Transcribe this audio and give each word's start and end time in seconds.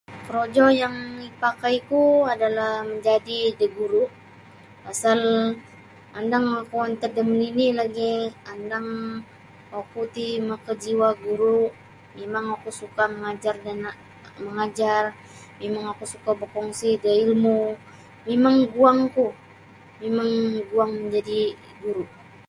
Korojo 0.25 0.65
yang 0.81 0.95
mipakaiku 1.19 2.03
adalah 2.33 2.73
majadi 2.89 3.39
da 3.59 3.67
guru' 3.77 4.09
pasal 4.83 5.19
andang 6.17 6.47
oku 6.61 6.75
antad 6.87 7.11
da 7.15 7.21
manini' 7.29 7.77
lagi' 7.79 8.25
andang 8.53 8.89
oku 9.79 9.99
ti 10.15 10.27
makajiwa' 10.49 11.19
guru' 11.25 11.67
mimang 12.15 12.47
oku 12.55 12.69
suka' 12.79 13.07
mangajar 13.13 13.55
da 13.65 13.71
nak 13.83 13.95
mangajar 14.45 15.03
mimang 15.59 15.85
oku 15.93 16.05
suka 16.13 16.31
bakongsi 16.41 16.89
da 17.03 17.11
ilmu 17.25 17.59
mimang 18.27 18.57
guangku 18.73 19.27
mimang 20.01 20.31
guang 20.69 20.91
majadi 21.01 21.41
guru' 21.81 22.07